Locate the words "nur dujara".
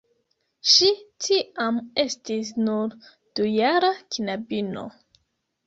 2.69-3.95